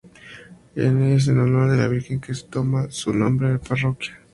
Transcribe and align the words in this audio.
Es 0.73 1.27
en 1.27 1.39
honor 1.41 1.69
a 1.69 1.75
la 1.75 1.87
virgen 1.87 2.19
que 2.19 2.33
toma 2.49 2.87
su 2.89 3.13
nombre 3.13 3.51
la 3.53 3.59
parroquia. 3.59 4.17